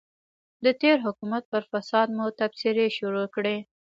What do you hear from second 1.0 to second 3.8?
حکومت پر فساد مو تبصرې شروع کړې.